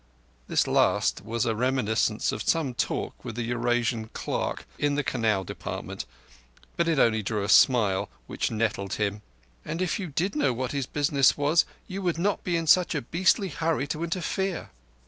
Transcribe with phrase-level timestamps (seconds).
[0.47, 5.43] This last was a reminiscence of some talk with a Eurasian clerk in the Canal
[5.43, 6.07] Department,
[6.75, 9.21] but it only drew a smile, which nettled him.
[9.63, 12.95] "And if you did know what his business was you would not be in such
[12.95, 14.71] a beastly hurry to interfere."